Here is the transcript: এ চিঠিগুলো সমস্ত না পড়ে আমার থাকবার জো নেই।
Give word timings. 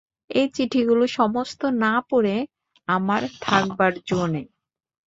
এ 0.31 0.43
চিঠিগুলো 0.55 1.03
সমস্ত 1.17 1.61
না 1.83 1.93
পড়ে 2.09 2.35
আমার 2.87 3.21
থাকবার 3.41 3.93
জো 4.07 4.21
নেই। 4.27 4.45